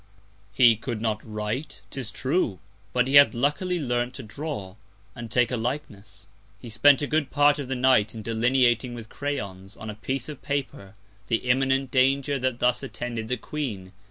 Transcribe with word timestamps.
He 0.51 0.75
could 0.77 0.99
not 0.99 1.23
write, 1.23 1.83
'tis 1.91 2.09
true, 2.09 2.57
but 2.91 3.05
he 3.05 3.13
had 3.17 3.35
luckily 3.35 3.79
learnt 3.79 4.15
to 4.15 4.23
draw, 4.23 4.73
and 5.15 5.29
take 5.29 5.51
a 5.51 5.57
Likeness. 5.57 6.25
He 6.59 6.71
spent 6.71 7.03
a 7.03 7.05
good 7.05 7.29
Part 7.29 7.59
of 7.59 7.67
the 7.67 7.75
Night 7.75 8.15
in 8.15 8.23
delineating 8.23 8.95
with 8.95 9.09
Crayons, 9.09 9.77
on 9.77 9.91
a 9.91 9.93
Piece 9.93 10.27
of 10.27 10.41
Paper, 10.41 10.95
the 11.27 11.47
imminent 11.51 11.91
Danger 11.91 12.39
that 12.39 12.57
thus 12.57 12.81
attended 12.81 13.27
the 13.27 13.37
Queen. 13.37 13.91